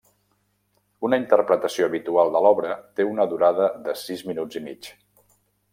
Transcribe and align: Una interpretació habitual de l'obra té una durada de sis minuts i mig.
Una 1.09 1.19
interpretació 1.23 1.89
habitual 1.91 2.33
de 2.37 2.41
l'obra 2.47 2.73
té 3.01 3.07
una 3.13 3.29
durada 3.35 3.69
de 3.89 3.97
sis 4.07 4.25
minuts 4.31 4.63
i 4.63 4.67
mig. 4.71 4.91